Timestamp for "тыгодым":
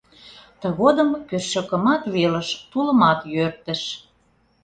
0.61-1.09